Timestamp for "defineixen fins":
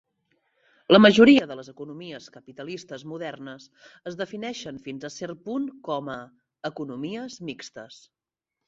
4.25-5.07